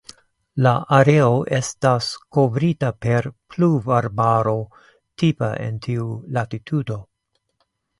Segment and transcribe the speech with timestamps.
[0.67, 0.69] La
[0.99, 1.27] areo
[1.57, 2.07] estas
[2.39, 7.03] kovrita per pluvarbaro tipa en tiu latitudo.